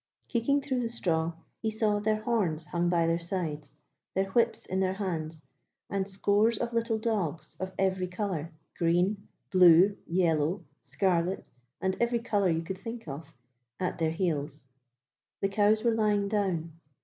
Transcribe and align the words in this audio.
Keeking 0.29 0.61
through 0.63 0.79
the 0.79 0.89
straw, 0.89 1.33
he 1.59 1.69
saw 1.69 1.99
their 1.99 2.23
horns 2.23 2.65
hung 2.65 2.89
by 2.89 3.05
their 3.05 3.19
sides, 3.19 3.75
their 4.15 4.31
whips 4.31 4.65
in 4.65 4.79
their 4.79 4.95
hands, 4.95 5.43
and 5.91 6.09
scores 6.09 6.57
of 6.57 6.73
little 6.73 6.97
dogs 6.97 7.55
of 7.59 7.71
every 7.77 8.07
colour 8.07 8.51
green, 8.75 9.27
blue, 9.51 9.95
yellow, 10.07 10.65
scarlet, 10.81 11.47
and 11.79 11.95
every 11.99 12.17
colour 12.17 12.49
you 12.49 12.63
can 12.63 12.77
think 12.77 13.07
of 13.07 13.31
at 13.79 13.99
their 13.99 14.09
heels. 14.09 14.65
The 15.39 15.49
cows 15.49 15.83
were 15.83 15.93
lying 15.93 16.27
down. 16.27 16.79